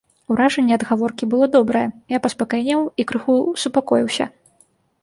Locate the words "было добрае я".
1.33-2.21